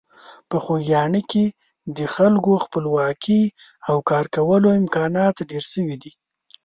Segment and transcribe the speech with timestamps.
[0.49, 1.45] په خوږیاڼي کې
[1.97, 3.41] د خلکو خپلواکي
[3.89, 6.11] او کارکولو امکانات ډېر شوي دي.